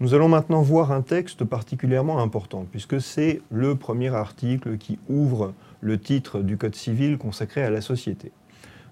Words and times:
Nous 0.00 0.14
allons 0.14 0.28
maintenant 0.28 0.62
voir 0.62 0.92
un 0.92 1.02
texte 1.02 1.44
particulièrement 1.44 2.20
important, 2.20 2.64
puisque 2.70 3.00
c'est 3.00 3.40
le 3.50 3.74
premier 3.74 4.14
article 4.14 4.78
qui 4.78 4.96
ouvre 5.08 5.54
le 5.80 5.98
titre 5.98 6.38
du 6.38 6.56
Code 6.56 6.76
civil 6.76 7.18
consacré 7.18 7.64
à 7.64 7.70
la 7.70 7.80
société. 7.80 8.30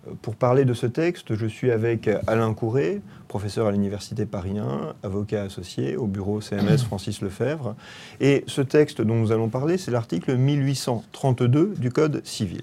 Euh, 0.09 0.14
pour 0.20 0.34
parler 0.34 0.64
de 0.64 0.74
ce 0.74 0.87
texte, 0.87 1.37
je 1.37 1.46
suis 1.46 1.70
avec 1.70 2.11
Alain 2.27 2.52
Courret, 2.55 3.00
professeur 3.29 3.69
à 3.69 3.70
l'Université 3.70 4.27
Paris 4.27 4.59
1, 4.59 4.95
avocat 5.05 5.42
associé 5.42 5.96
au 5.96 6.09
bureau 6.09 6.41
CMS 6.41 6.79
Francis 6.84 7.20
Lefebvre. 7.20 7.77
Et 8.20 8.43
ce 8.48 8.61
texte 8.61 9.00
dont 9.00 9.14
nous 9.14 9.30
allons 9.30 9.48
parler, 9.48 9.79
c'est 9.79 9.93
l'article 9.93 10.36
1832 10.36 11.75
du 11.79 11.93
Code 11.93 12.20
civil. 12.24 12.62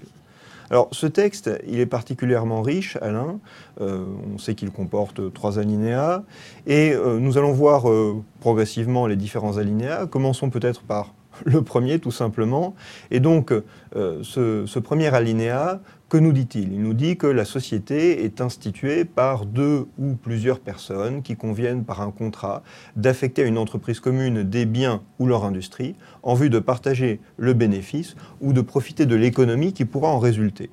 Alors 0.70 0.88
ce 0.92 1.06
texte, 1.06 1.50
il 1.66 1.80
est 1.80 1.86
particulièrement 1.86 2.62
riche, 2.62 2.96
Alain. 3.02 3.38
Euh, 3.80 4.04
on 4.34 4.38
sait 4.38 4.54
qu'il 4.54 4.70
comporte 4.70 5.32
trois 5.32 5.58
alinéas. 5.58 6.22
Et 6.66 6.92
euh, 6.92 7.18
nous 7.18 7.38
allons 7.38 7.52
voir 7.52 7.88
euh, 7.88 8.22
progressivement 8.40 9.06
les 9.06 9.16
différents 9.16 9.58
alinéas. 9.58 10.06
Commençons 10.06 10.50
peut-être 10.50 10.82
par 10.82 11.14
le 11.44 11.62
premier, 11.62 11.98
tout 11.98 12.10
simplement. 12.10 12.74
Et 13.10 13.20
donc, 13.20 13.52
ce, 13.94 14.64
ce, 14.66 14.78
premier 14.78 15.14
alinéa 15.14 15.80
que 16.08 16.16
nous 16.16 16.32
dit-il? 16.32 16.72
Il 16.72 16.82
nous 16.82 16.94
dit 16.94 17.16
que 17.16 17.26
la 17.26 17.44
société 17.44 18.24
est 18.24 18.40
instituée 18.40 19.04
par 19.04 19.46
deux 19.46 19.86
ou 19.98 20.14
plusieurs 20.14 20.60
personnes 20.60 21.22
qui 21.22 21.36
conviennent 21.36 21.84
par 21.84 22.00
un 22.00 22.10
contrat 22.10 22.62
d'affecter 22.96 23.42
à 23.42 23.46
une 23.46 23.58
entreprise 23.58 24.00
commune 24.00 24.42
des 24.42 24.66
biens 24.66 25.02
ou 25.18 25.26
leur 25.26 25.44
industrie 25.44 25.96
en 26.22 26.34
vue 26.34 26.50
de 26.50 26.58
partager 26.58 27.20
le 27.36 27.52
bénéfice 27.52 28.16
ou 28.40 28.52
de 28.52 28.60
profiter 28.60 29.06
de 29.06 29.16
l'économie 29.16 29.72
qui 29.72 29.84
pourra 29.84 30.08
en 30.08 30.18
résulter. 30.18 30.70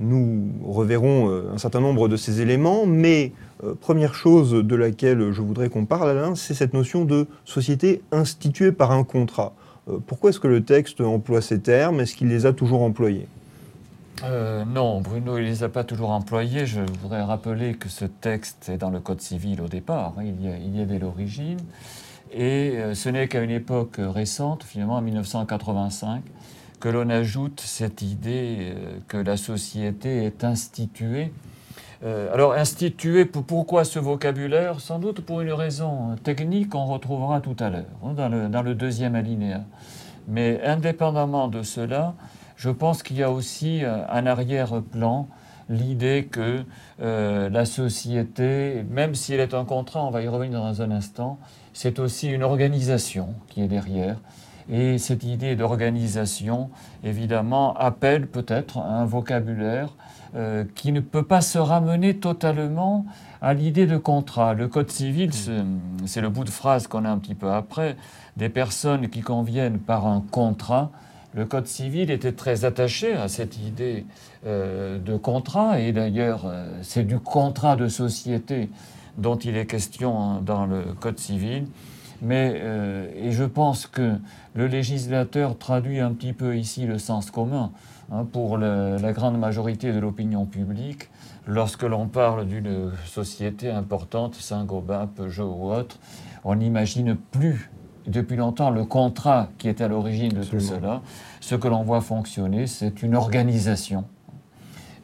Nous 0.00 0.52
reverrons 0.64 1.30
euh, 1.30 1.52
un 1.52 1.58
certain 1.58 1.80
nombre 1.80 2.08
de 2.08 2.16
ces 2.16 2.40
éléments, 2.40 2.86
mais 2.86 3.32
euh, 3.64 3.74
première 3.74 4.14
chose 4.14 4.52
de 4.52 4.76
laquelle 4.76 5.32
je 5.32 5.42
voudrais 5.42 5.68
qu'on 5.68 5.86
parle, 5.86 6.10
Alain, 6.10 6.34
c'est 6.34 6.54
cette 6.54 6.72
notion 6.72 7.04
de 7.04 7.26
société 7.44 8.02
instituée 8.12 8.72
par 8.72 8.92
un 8.92 9.04
contrat. 9.04 9.54
Euh, 9.88 9.98
pourquoi 10.06 10.30
est-ce 10.30 10.40
que 10.40 10.48
le 10.48 10.62
texte 10.62 11.00
emploie 11.00 11.40
ces 11.40 11.60
termes? 11.60 12.00
Est-ce 12.00 12.14
qu'il 12.14 12.28
les 12.28 12.46
a 12.46 12.52
toujours 12.52 12.82
employés? 12.82 13.26
Non, 14.66 15.00
Bruno, 15.00 15.38
il 15.38 15.44
ne 15.44 15.48
les 15.48 15.62
a 15.62 15.68
pas 15.68 15.84
toujours 15.84 16.10
employés. 16.10 16.66
Je 16.66 16.80
voudrais 17.02 17.22
rappeler 17.22 17.74
que 17.74 17.88
ce 17.88 18.04
texte 18.04 18.68
est 18.68 18.76
dans 18.76 18.90
le 18.90 18.98
Code 18.98 19.20
civil 19.20 19.60
au 19.60 19.68
départ, 19.68 20.12
il, 20.20 20.44
y 20.44 20.82
a, 20.82 20.98
l'origine. 20.98 21.60
Et 22.32 22.74
ce 22.94 23.08
n'est 23.10 23.28
qu'à 23.28 23.40
une 23.44 23.52
époque 23.52 24.00
récente, 24.00 24.64
finalement 24.64 24.96
en 24.96 25.02
1985, 25.02 26.22
que 26.80 26.88
l'on 26.88 27.10
ajoute 27.10 27.60
cette 27.60 28.02
idée 28.02 28.72
euh, 28.74 28.98
que 29.08 29.16
la 29.16 29.36
société 29.36 30.24
est 30.24 30.44
instituée. 30.44 31.32
alors, 32.02 32.52
instituée, 32.52 33.24
pourquoi 33.24 33.84
ce 33.84 33.98
vocabulaire? 33.98 34.80
Sans 34.80 35.00
doute 35.00 35.20
pour 35.20 35.40
une 35.40 35.52
raison 35.52 36.14
technique 36.22 36.68
qu'on 36.70 36.86
retrouvera 36.86 37.40
tout 37.40 37.56
à 37.58 37.70
l'heure, 37.70 37.90
hein, 38.04 38.14
dans, 38.14 38.62
le, 38.62 38.74
deuxième 38.74 39.16
alinéa. 39.16 39.64
Mais 40.28 40.60
indépendamment 40.62 41.48
de 41.48 41.64
cela, 41.64 42.14
je 42.58 42.70
pense 42.70 43.02
qu'il 43.02 43.16
y 43.16 43.22
a 43.22 43.30
aussi 43.30 43.84
euh, 43.84 44.04
un 44.10 44.26
arrière-plan, 44.26 45.28
l'idée 45.70 46.28
que 46.30 46.64
euh, 47.00 47.48
la 47.48 47.64
société, 47.64 48.84
même 48.90 49.14
si 49.14 49.32
elle 49.32 49.40
est 49.40 49.54
un 49.54 49.64
contrat, 49.64 50.04
on 50.04 50.10
va 50.10 50.22
y 50.22 50.28
revenir 50.28 50.60
dans 50.60 50.82
un 50.82 50.90
instant, 50.90 51.38
c'est 51.72 52.00
aussi 52.00 52.28
une 52.28 52.42
organisation 52.42 53.34
qui 53.48 53.62
est 53.62 53.68
derrière. 53.68 54.16
Et 54.70 54.98
cette 54.98 55.24
idée 55.24 55.56
d'organisation, 55.56 56.70
évidemment, 57.02 57.74
appelle 57.74 58.26
peut-être 58.26 58.78
un 58.78 59.04
vocabulaire 59.04 59.94
euh, 60.34 60.64
qui 60.74 60.92
ne 60.92 61.00
peut 61.00 61.22
pas 61.22 61.40
se 61.40 61.58
ramener 61.58 62.14
totalement 62.14 63.06
à 63.40 63.54
l'idée 63.54 63.86
de 63.86 63.96
contrat. 63.96 64.54
Le 64.54 64.68
Code 64.68 64.90
civil, 64.90 65.30
c'est 66.04 66.20
le 66.20 66.28
bout 66.28 66.44
de 66.44 66.50
phrase 66.50 66.86
qu'on 66.86 67.04
a 67.04 67.10
un 67.10 67.18
petit 67.18 67.34
peu 67.34 67.50
après, 67.50 67.96
des 68.36 68.48
personnes 68.48 69.08
qui 69.08 69.20
conviennent 69.20 69.78
par 69.78 70.06
un 70.06 70.22
contrat 70.30 70.90
le 71.34 71.44
Code 71.44 71.66
civil 71.66 72.10
était 72.10 72.32
très 72.32 72.64
attaché 72.64 73.12
à 73.12 73.28
cette 73.28 73.58
idée 73.58 74.06
euh, 74.46 74.98
de 74.98 75.16
contrat, 75.16 75.78
et 75.78 75.92
d'ailleurs 75.92 76.44
euh, 76.46 76.66
c'est 76.82 77.04
du 77.04 77.18
contrat 77.18 77.76
de 77.76 77.86
société 77.88 78.70
dont 79.18 79.36
il 79.36 79.56
est 79.56 79.66
question 79.66 80.20
hein, 80.20 80.40
dans 80.44 80.66
le 80.66 80.82
Code 80.98 81.18
civil. 81.18 81.66
Mais, 82.20 82.54
euh, 82.56 83.08
et 83.14 83.30
je 83.32 83.44
pense 83.44 83.86
que 83.86 84.16
le 84.54 84.66
législateur 84.66 85.56
traduit 85.56 86.00
un 86.00 86.12
petit 86.12 86.32
peu 86.32 86.56
ici 86.56 86.86
le 86.86 86.98
sens 86.98 87.30
commun 87.30 87.70
hein, 88.10 88.26
pour 88.30 88.58
la 88.58 89.12
grande 89.12 89.38
majorité 89.38 89.92
de 89.92 89.98
l'opinion 89.98 90.44
publique. 90.46 91.10
Lorsque 91.46 91.84
l'on 91.84 92.08
parle 92.08 92.46
d'une 92.46 92.90
société 93.06 93.70
importante, 93.70 94.34
Saint-Gobain, 94.34 95.06
Peugeot 95.06 95.54
ou 95.58 95.72
autre, 95.72 95.98
on 96.44 96.56
n'imagine 96.56 97.16
plus 97.16 97.70
depuis 98.06 98.36
longtemps 98.36 98.70
le 98.70 98.84
contrat 98.84 99.48
qui 99.58 99.68
est 99.68 99.80
à 99.80 99.88
l'origine 99.88 100.32
de 100.32 100.42
tout 100.42 100.60
cela. 100.60 101.02
Ce 101.40 101.54
que 101.54 101.68
l'on 101.68 101.84
voit 101.84 102.00
fonctionner, 102.00 102.66
c'est 102.66 103.02
une 103.02 103.14
organisation. 103.14 104.04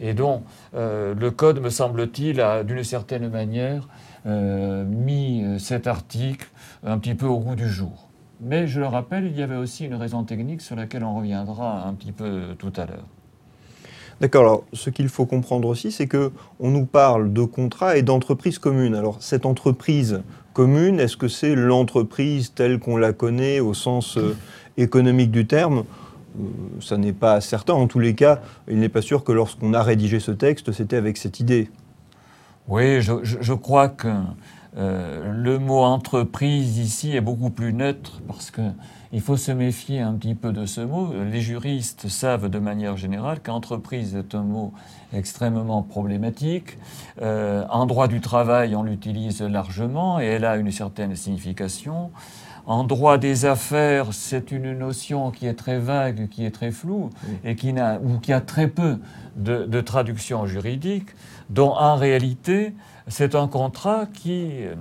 Et 0.00 0.14
donc, 0.14 0.42
euh, 0.74 1.14
le 1.14 1.30
Code, 1.30 1.60
me 1.60 1.70
semble-t-il, 1.70 2.40
a 2.40 2.64
d'une 2.64 2.82
certaine 2.82 3.28
manière 3.28 3.88
mis 4.24 5.42
euh, 5.44 5.58
cet 5.58 5.86
article 5.86 6.48
un 6.84 6.98
petit 6.98 7.14
peu 7.14 7.26
au 7.26 7.38
goût 7.38 7.54
du 7.54 7.68
jour. 7.68 8.08
Mais 8.40 8.66
je 8.66 8.80
le 8.80 8.86
rappelle, 8.86 9.26
il 9.26 9.38
y 9.38 9.42
avait 9.42 9.56
aussi 9.56 9.86
une 9.86 9.94
raison 9.94 10.24
technique 10.24 10.60
sur 10.60 10.76
laquelle 10.76 11.04
on 11.04 11.16
reviendra 11.16 11.86
un 11.86 11.94
petit 11.94 12.12
peu 12.12 12.54
tout 12.58 12.72
à 12.76 12.86
l'heure. 12.86 13.06
D'accord. 14.20 14.42
Alors, 14.42 14.64
ce 14.72 14.90
qu'il 14.90 15.08
faut 15.08 15.26
comprendre 15.26 15.68
aussi, 15.68 15.90
c'est 15.90 16.06
que 16.06 16.32
on 16.60 16.70
nous 16.70 16.86
parle 16.86 17.32
de 17.32 17.42
contrat 17.42 17.96
et 17.96 18.02
d'entreprise 18.02 18.58
commune. 18.58 18.94
Alors, 18.94 19.16
cette 19.20 19.46
entreprise 19.46 20.22
commune, 20.52 21.00
est-ce 21.00 21.16
que 21.16 21.28
c'est 21.28 21.54
l'entreprise 21.54 22.54
telle 22.54 22.78
qu'on 22.78 22.96
la 22.96 23.12
connaît 23.12 23.60
au 23.60 23.74
sens 23.74 24.16
euh, 24.16 24.36
économique 24.76 25.30
du 25.30 25.46
terme? 25.46 25.84
Euh, 26.38 26.44
Ça 26.80 26.96
n'est 26.96 27.12
pas 27.12 27.40
certain. 27.40 27.74
En 27.74 27.86
tous 27.86 27.98
les 27.98 28.14
cas, 28.14 28.40
il 28.68 28.78
n'est 28.78 28.88
pas 28.88 29.02
sûr 29.02 29.24
que 29.24 29.32
lorsqu'on 29.32 29.74
a 29.74 29.82
rédigé 29.82 30.20
ce 30.20 30.30
texte, 30.30 30.72
c'était 30.72 30.96
avec 30.96 31.16
cette 31.16 31.40
idée. 31.40 31.70
Oui, 32.66 33.02
je, 33.02 33.52
crois 33.52 33.88
que 33.90 34.08
euh, 34.78 35.32
le 35.34 35.58
mot 35.58 35.80
entreprise 35.80 36.78
ici 36.78 37.14
est 37.14 37.20
beaucoup 37.20 37.50
plus 37.50 37.74
neutre 37.74 38.22
parce 38.26 38.50
que 38.50 38.62
il 39.12 39.20
faut 39.20 39.36
se 39.36 39.52
méfier 39.52 40.00
un 40.00 40.14
petit 40.14 40.34
peu 40.34 40.52
de 40.52 40.64
ce 40.66 40.80
mot. 40.80 41.12
Les 41.30 41.40
juristes 41.40 42.08
savent 42.08 42.48
de 42.48 42.58
manière 42.58 42.96
générale 42.96 43.38
qu'entreprise 43.40 44.16
est 44.16 44.34
un 44.34 44.42
mot 44.42 44.72
extrêmement 45.12 45.82
problématique. 45.82 46.78
Euh, 47.22 47.64
en 47.70 47.86
droit 47.86 48.08
du 48.08 48.20
travail, 48.20 48.74
on 48.74 48.82
l'utilise 48.82 49.40
largement 49.42 50.18
et 50.18 50.24
elle 50.24 50.44
a 50.44 50.56
une 50.56 50.72
certaine 50.72 51.14
signification. 51.14 52.10
En 52.66 52.84
droit 52.84 53.18
des 53.18 53.44
affaires, 53.44 54.08
c'est 54.12 54.50
une 54.50 54.72
notion 54.72 55.30
qui 55.30 55.46
est 55.46 55.54
très 55.54 55.78
vague, 55.78 56.28
qui 56.30 56.46
est 56.46 56.50
très 56.50 56.70
floue 56.70 57.10
et 57.44 57.56
qui 57.56 57.74
n'a, 57.74 57.98
ou 58.00 58.18
qui 58.18 58.32
a 58.32 58.40
très 58.40 58.68
peu 58.68 58.98
de, 59.36 59.66
de 59.66 59.80
traduction 59.82 60.46
juridique, 60.46 61.08
dont 61.50 61.72
en 61.72 61.96
réalité, 61.96 62.72
c'est 63.08 63.34
un 63.34 63.48
contrat 63.48 64.06
qui 64.06 64.48
euh, 64.64 64.74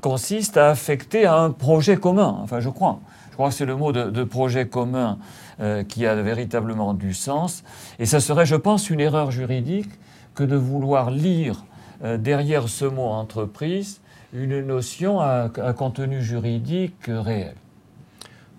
consiste 0.00 0.56
à 0.56 0.70
affecter 0.70 1.26
à 1.26 1.36
un 1.36 1.50
projet 1.50 1.98
commun, 1.98 2.38
enfin 2.42 2.60
je 2.60 2.70
crois. 2.70 3.00
Je 3.30 3.34
crois 3.34 3.50
que 3.50 3.54
c'est 3.54 3.66
le 3.66 3.76
mot 3.76 3.92
de, 3.92 4.24
projet 4.24 4.66
commun 4.66 5.18
euh, 5.60 5.84
qui 5.84 6.06
a 6.06 6.16
véritablement 6.16 6.92
du 6.92 7.14
sens. 7.14 7.62
Et 8.00 8.06
ça 8.06 8.18
serait, 8.18 8.46
je 8.46 8.56
pense, 8.56 8.90
une 8.90 8.98
erreur 8.98 9.30
juridique 9.30 9.90
que 10.34 10.42
de 10.42 10.56
vouloir 10.56 11.12
lire 11.12 11.64
euh, 12.02 12.16
derrière 12.16 12.68
ce 12.68 12.84
mot 12.84 13.04
entreprise 13.04 14.00
une 14.32 14.60
notion 14.60 15.20
à, 15.20 15.48
contenu 15.76 16.22
juridique 16.22 17.06
réel. 17.06 17.54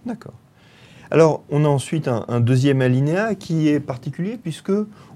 D'accord. 0.06 0.34
Alors, 1.12 1.44
on 1.50 1.66
a 1.66 1.68
ensuite 1.68 2.08
un, 2.08 2.26
un, 2.28 2.40
deuxième 2.40 2.82
alinéa 2.82 3.34
qui 3.36 3.68
est 3.68 3.80
particulier 3.80 4.38
puisque 4.38 4.72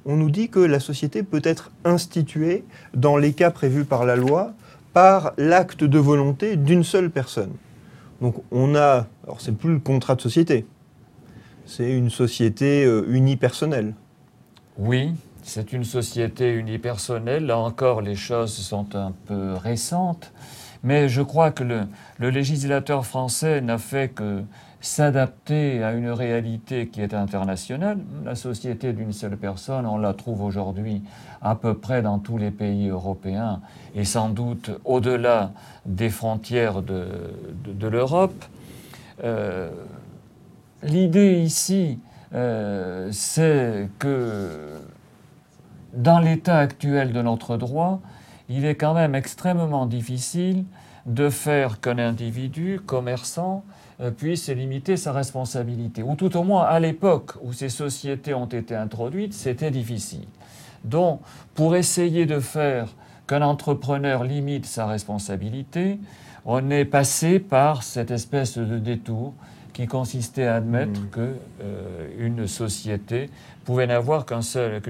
on 0.06 0.16
nous 0.16 0.32
dit 0.32 0.50
que 0.50 0.60
la 0.60 0.80
société 0.80 1.22
peut 1.24 1.42
être 1.44 1.72
instituée 1.86 2.64
dans 2.96 3.18
les 3.18 3.34
cas 3.34 3.52
prévus 3.52 3.86
par 3.86 4.06
la 4.06 4.16
loi 4.16 4.54
par 4.94 5.34
l'acte 5.38 5.84
de 5.84 6.00
volonté 6.00 6.56
d'une 6.56 6.84
seule 6.84 7.10
personne. 7.10 7.52
Donc 8.22 8.36
on 8.52 8.76
a, 8.76 9.08
alors 9.24 9.42
c'est 9.42 9.52
plus 9.52 9.74
le 9.74 9.80
contrat 9.80 10.16
de 10.16 10.22
société, 10.22 10.66
c'est 11.66 11.92
une 11.92 12.10
société 12.10 12.86
euh, 12.86 13.04
unipersonnelle. 13.10 13.96
Oui, 14.78 15.12
c'est 15.44 15.74
une 15.74 15.84
société 15.84 16.52
unipersonnelle. 16.54 17.46
Là 17.46 17.58
encore, 17.58 18.02
les 18.02 18.16
choses 18.16 18.54
sont 18.54 18.96
un 18.96 19.14
peu 19.26 19.54
récentes. 19.54 20.32
Mais 20.84 21.08
je 21.08 21.22
crois 21.22 21.52
que 21.52 21.64
le, 21.64 21.88
législateur 22.20 23.06
français 23.06 23.62
n'a 23.62 23.78
fait 23.78 24.10
que 24.10 24.44
s'adapter 24.82 25.82
à 25.82 25.94
une 25.94 26.10
réalité 26.10 26.88
qui 26.88 27.02
est 27.02 27.14
internationale. 27.14 28.00
La 28.26 28.36
société 28.36 28.92
d'une 28.92 29.14
seule 29.14 29.38
personne, 29.38 29.86
on 29.86 29.98
la 29.98 30.14
trouve 30.14 30.44
aujourd'hui 30.44 31.02
à 31.42 31.56
peu 31.56 31.74
près 31.74 32.02
dans 32.02 32.20
tous 32.20 32.38
les 32.38 32.52
pays 32.52 32.90
européens 32.90 33.62
et 33.96 34.04
sans 34.04 34.28
doute 34.28 34.72
au-delà 34.84 35.52
des 35.86 36.10
frontières 36.10 36.82
de, 36.82 37.08
de, 37.66 37.88
l'Europe. 37.88 38.44
Euh, 39.24 39.70
l'idée 40.84 41.40
ici, 41.40 42.00
euh, 42.34 43.08
c'est 43.14 43.90
que 44.00 44.82
dans 45.94 46.20
l'état 46.20 46.58
actuel 46.58 47.14
de 47.14 47.22
notre 47.22 47.58
droit, 47.58 48.02
il 48.50 48.66
est 48.66 48.76
quand 48.76 48.94
même 48.94 49.16
extrêmement 49.16 49.86
difficile 49.86 50.66
de 51.06 51.30
faire 51.30 51.80
qu'un 51.80 51.98
individu 51.98 52.80
commerçant 52.86 53.64
euh, 54.02 54.12
puisse 54.12 54.50
limiter 54.50 54.98
sa 54.98 55.12
responsabilité. 55.12 56.02
Ou 56.02 56.16
tout 56.16 56.36
au 56.36 56.44
moins, 56.44 56.64
à 56.64 56.80
l'époque 56.80 57.34
où 57.42 57.54
ces 57.54 57.70
sociétés 57.70 58.34
ont 58.34 58.46
été 58.48 58.76
introduites, 58.76 59.34
c'était 59.34 59.72
difficile. 59.72 60.26
Donc, 60.84 61.22
pour 61.56 61.76
essayer 61.76 62.26
de 62.26 62.40
faire 62.40 62.88
qu'un 63.28 63.42
entrepreneur 63.42 64.24
limite 64.24 64.66
sa 64.66 64.86
responsabilité, 64.86 66.00
on 66.46 66.70
est 66.70 66.86
passé 66.86 67.40
par 67.40 67.84
cette 67.84 68.12
espèce 68.12 68.58
de 68.58 68.78
détour 68.78 69.34
qui 69.74 69.88
consistait 69.88 70.46
à 70.46 70.56
admettre 70.56 71.00
mmh. 71.00 71.10
qu'une 71.10 72.40
euh, 72.42 72.48
société 72.48 73.30
pouvait 73.66 73.88
n'avoir 73.88 74.26
qu'un 74.26 74.42
seul, 74.42 74.82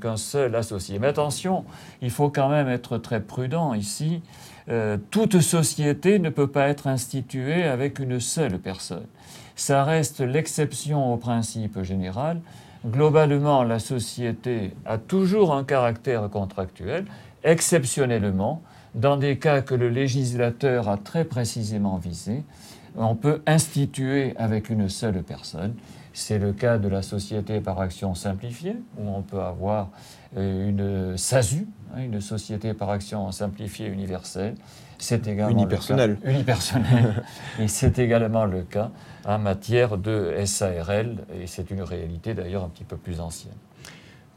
qu'un 0.00 0.16
seul 0.16 0.54
associé. 0.54 0.98
Mais 0.98 1.08
attention, 1.08 1.64
il 2.00 2.10
faut 2.10 2.30
quand 2.30 2.48
même 2.48 2.68
être 2.68 2.96
très 2.98 3.20
prudent 3.20 3.74
ici. 3.74 4.22
Euh, 4.68 4.96
toute 5.10 5.40
société 5.40 6.18
ne 6.18 6.30
peut 6.30 6.46
pas 6.46 6.68
être 6.68 6.86
instituée 6.86 7.64
avec 7.64 7.98
une 7.98 8.20
seule 8.20 8.58
personne. 8.58 9.06
Ça 9.56 9.84
reste 9.84 10.20
l'exception 10.20 11.12
au 11.12 11.16
principe 11.16 11.82
général. 11.82 12.40
Globalement, 12.86 13.62
la 13.62 13.78
société 13.78 14.72
a 14.86 14.96
toujours 14.96 15.52
un 15.52 15.64
caractère 15.64 16.30
contractuel. 16.30 17.04
Exceptionnellement, 17.44 18.62
dans 18.94 19.16
des 19.16 19.38
cas 19.38 19.62
que 19.62 19.74
le 19.74 19.88
législateur 19.88 20.88
a 20.88 20.96
très 20.96 21.24
précisément 21.24 21.96
visés, 21.96 22.42
on 22.96 23.14
peut 23.14 23.42
instituer 23.46 24.34
avec 24.36 24.70
une 24.70 24.88
seule 24.88 25.22
personne. 25.22 25.74
C'est 26.12 26.38
le 26.38 26.52
cas 26.52 26.78
de 26.78 26.88
la 26.88 27.02
société 27.02 27.60
par 27.60 27.80
action 27.80 28.14
simplifiée, 28.14 28.76
où 28.98 29.08
on 29.08 29.22
peut 29.22 29.40
avoir 29.40 29.90
euh, 30.36 30.68
une 30.68 31.16
SASU, 31.16 31.68
hein, 31.94 32.02
une 32.02 32.20
société 32.20 32.74
par 32.74 32.90
action 32.90 33.30
simplifiée 33.30 33.86
universelle. 33.86 34.56
C'est 34.98 35.28
également 35.28 35.52
unipersonnel. 35.52 36.10
Le 36.10 36.16
cas, 36.16 36.30
unipersonnel. 36.30 37.24
et 37.60 37.68
c'est 37.68 37.98
également 37.98 38.44
le 38.44 38.62
cas 38.62 38.90
en 39.24 39.38
matière 39.38 39.96
de 39.96 40.34
SARL, 40.44 41.24
et 41.40 41.46
c'est 41.46 41.70
une 41.70 41.82
réalité 41.82 42.34
d'ailleurs 42.34 42.64
un 42.64 42.68
petit 42.68 42.84
peu 42.84 42.96
plus 42.96 43.20
ancienne. 43.20 43.54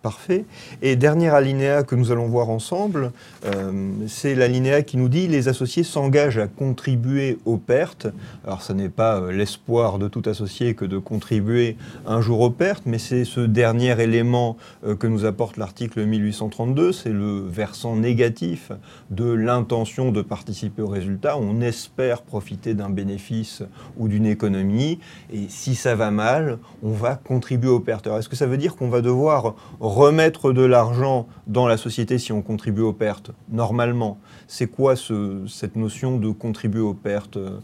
Parfait. 0.04 0.44
Et 0.82 0.98
dernier 0.98 1.30
alinéa 1.30 1.84
que 1.84 1.96
nous 1.96 2.12
allons 2.12 2.28
voir 2.28 2.50
ensemble, 2.50 3.14
euh, 3.46 3.72
c'est 4.10 4.36
l'alinéa 4.36 4.82
qui 4.82 4.98
nous 4.98 5.08
dit 5.08 5.30
les 5.30 5.48
associés 5.48 5.84
s'engagent 5.84 6.40
à 6.40 6.48
contribuer 6.48 7.38
aux 7.46 7.56
pertes. 7.56 8.08
Alors 8.46 8.64
ce 8.64 8.74
n'est 8.74 8.90
pas 8.90 9.22
euh, 9.22 9.32
l'espoir 9.32 10.00
de 10.00 10.10
tout 10.10 10.24
associé 10.26 10.74
que 10.74 10.84
de 10.84 10.98
contribuer 10.98 11.78
un 12.06 12.20
jour 12.20 12.42
aux 12.42 12.50
pertes, 12.50 12.84
mais 12.86 12.98
c'est 12.98 13.24
ce 13.24 13.40
dernier 13.40 13.98
élément 14.02 14.58
euh, 14.86 14.94
que 14.98 15.08
nous 15.08 15.24
apporte 15.24 15.56
l'article 15.56 16.04
1832, 16.04 16.92
c'est 16.92 17.08
le 17.08 17.40
versant 17.40 17.96
négatif 17.96 18.74
de 19.10 19.32
l'intention 19.32 20.12
de 20.12 20.22
participer 20.22 20.82
au 20.82 20.90
résultat. 20.90 21.38
On 21.38 21.62
espère 21.62 22.24
profiter 22.24 22.74
d'un 22.74 22.90
bénéfice 22.90 23.64
ou 23.98 24.10
d'une 24.10 24.26
économie, 24.26 25.00
et 25.32 25.46
si 25.48 25.76
ça 25.76 25.96
va 25.96 26.12
mal, 26.12 26.60
on 26.84 26.92
va 26.92 27.16
contribuer 27.16 27.70
aux 27.70 27.80
pertes. 27.80 28.08
Est-ce 28.08 28.28
que 28.28 28.36
ça 28.36 28.48
veut 28.48 28.58
dire 28.58 28.76
qu'on 28.76 28.90
va 28.90 29.00
devoir 29.00 29.56
remettre 29.94 30.52
de 30.54 30.64
l'argent 30.64 31.28
dans 31.48 31.68
la 31.68 31.78
société 31.78 32.18
si 32.18 32.32
on 32.32 32.42
contribue 32.42 32.82
aux 32.82 32.94
pertes, 32.94 33.32
normalement. 33.50 34.18
C'est 34.48 34.68
quoi 34.68 34.96
cette 34.96 35.76
notion 35.76 36.18
de 36.18 36.30
contribuer 36.32 36.82
aux 36.82 36.94
pertes 36.94 37.38
euh, 37.38 37.60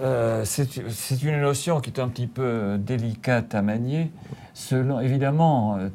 euh, 0.00 0.44
C'est 0.44 1.22
une 1.22 1.40
notion 1.40 1.80
qui 1.80 1.90
est 1.90 2.00
un 2.00 2.08
petit 2.08 2.26
peu 2.26 2.76
délicate 2.78 3.54
à 3.54 3.62
manier. 3.62 4.12
Selon, 4.52 5.00
évidemment, 5.00 5.76
euh, 5.76 5.88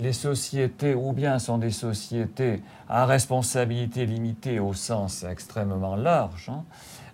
les 0.00 0.12
sociétés, 0.12 0.94
ou 0.94 1.12
bien 1.12 1.38
sont 1.38 1.58
des 1.58 1.70
sociétés 1.70 2.62
à 2.88 3.06
responsabilité 3.06 4.06
limitée 4.06 4.58
au 4.58 4.72
sens 4.72 5.24
extrêmement 5.24 5.96
large, 5.96 6.50
hein, 6.50 6.64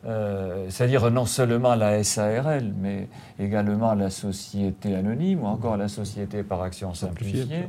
euh, 0.07 0.67
c'est-à-dire 0.69 1.11
non 1.11 1.27
seulement 1.27 1.75
la 1.75 2.03
SARL, 2.05 2.73
mais 2.81 3.09
également 3.39 3.95
la 3.95 4.11
société 4.11 4.95
anonyme 4.95 5.43
ou 5.43 5.47
encore 5.47 5.77
la 5.77 5.89
société 5.89 6.43
par 6.43 6.63
action 6.63 6.95
simplifiée. 6.95 7.67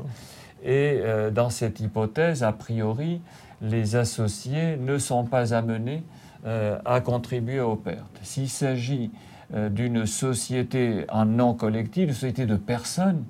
Et 0.64 1.00
euh, 1.02 1.32
dans 1.32 1.50
cette 1.50 1.80
hypothèse, 1.80 2.44
a 2.44 2.52
priori, 2.52 3.22
les 3.62 3.96
associés 3.96 4.78
ne 4.78 4.98
sont 4.98 5.26
pas 5.26 5.54
amenés 5.54 6.04
euh, 6.46 6.78
à 6.86 7.02
contribuer 7.02 7.62
aux 7.62 7.76
pertes. 7.76 8.20
S'il 8.22 8.50
s'agit 8.50 9.12
d'une 9.52 10.06
société 10.06 11.06
en 11.10 11.26
non 11.26 11.56
collectif, 11.56 12.10
une 12.10 12.14
société 12.14 12.46
de 12.46 12.56
personnes, 12.56 13.24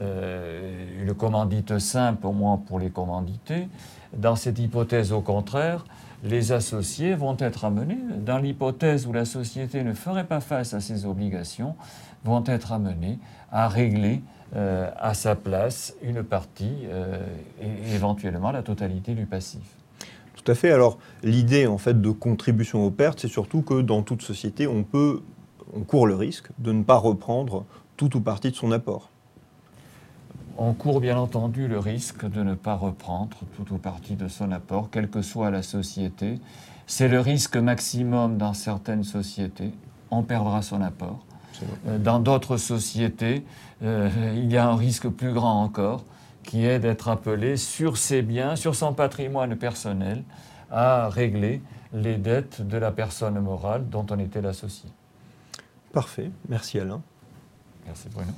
une 0.00 1.14
commandite 1.14 1.78
simple 1.78 2.26
au 2.26 2.32
moins 2.32 2.56
pour 2.56 2.80
les 2.80 2.90
commandités, 2.90 3.68
dans 4.16 4.36
cette 4.36 4.58
hypothèse, 4.58 5.12
au 5.12 5.20
contraire, 5.20 5.84
les 6.24 6.52
associés 6.52 7.14
vont 7.14 7.36
être 7.38 7.64
amenés, 7.64 7.98
dans 8.18 8.38
l'hypothèse 8.38 9.06
où 9.06 9.12
la 9.12 9.24
société 9.24 9.82
ne 9.82 9.94
ferait 9.94 10.26
pas 10.26 10.40
face 10.40 10.74
à 10.74 10.80
ses 10.80 11.06
obligations, 11.06 11.74
vont 12.24 12.44
être 12.46 12.72
amenés 12.72 13.18
à 13.50 13.68
régler 13.68 14.22
euh, 14.54 14.90
à 14.98 15.14
sa 15.14 15.36
place 15.36 15.94
une 16.02 16.22
partie 16.22 16.86
euh, 16.88 17.18
et 17.62 17.94
éventuellement 17.94 18.50
la 18.50 18.62
totalité 18.62 19.14
du 19.14 19.24
passif. 19.24 19.62
Tout 20.34 20.50
à 20.50 20.54
fait. 20.54 20.72
Alors 20.72 20.98
l'idée 21.22 21.66
en 21.66 21.78
fait 21.78 22.00
de 22.00 22.10
contribution 22.10 22.84
aux 22.84 22.90
pertes, 22.90 23.20
c'est 23.20 23.28
surtout 23.28 23.62
que 23.62 23.80
dans 23.80 24.02
toute 24.02 24.22
société, 24.22 24.66
on 24.66 24.82
peut, 24.82 25.22
on 25.72 25.80
court 25.80 26.06
le 26.06 26.14
risque 26.14 26.48
de 26.58 26.72
ne 26.72 26.82
pas 26.82 26.96
reprendre 26.96 27.64
tout 27.96 28.16
ou 28.16 28.20
partie 28.20 28.50
de 28.50 28.56
son 28.56 28.72
apport 28.72 29.10
on 30.58 30.72
court 30.72 31.00
bien 31.00 31.16
entendu 31.16 31.68
le 31.68 31.78
risque 31.78 32.28
de 32.28 32.42
ne 32.42 32.54
pas 32.54 32.74
reprendre 32.74 33.38
tout 33.56 33.72
ou 33.72 33.78
partie 33.78 34.16
de 34.16 34.28
son 34.28 34.52
apport, 34.52 34.90
quelle 34.90 35.08
que 35.08 35.22
soit 35.22 35.50
la 35.50 35.62
société. 35.62 36.38
C'est 36.86 37.08
le 37.08 37.20
risque 37.20 37.56
maximum 37.56 38.36
dans 38.36 38.54
certaines 38.54 39.04
sociétés. 39.04 39.72
On 40.10 40.22
perdra 40.22 40.62
son 40.62 40.82
apport. 40.82 41.24
Euh, 41.86 41.98
dans 41.98 42.18
d'autres 42.18 42.56
sociétés, 42.56 43.44
euh, 43.82 44.10
il 44.34 44.50
y 44.50 44.56
a 44.56 44.66
un 44.66 44.76
risque 44.76 45.08
plus 45.08 45.32
grand 45.32 45.62
encore, 45.62 46.04
qui 46.42 46.64
est 46.64 46.78
d'être 46.78 47.08
appelé 47.08 47.56
sur 47.56 47.96
ses 47.96 48.22
biens, 48.22 48.56
sur 48.56 48.74
son 48.74 48.92
patrimoine 48.92 49.56
personnel, 49.56 50.24
à 50.70 51.08
régler 51.08 51.62
les 51.92 52.16
dettes 52.16 52.62
de 52.62 52.76
la 52.76 52.92
personne 52.92 53.38
morale 53.40 53.88
dont 53.88 54.06
on 54.10 54.18
était 54.18 54.40
l'associé. 54.40 54.88
Parfait. 55.92 56.30
Merci 56.48 56.78
Alain. 56.78 57.02
Merci 57.86 58.08
Bruno. 58.08 58.32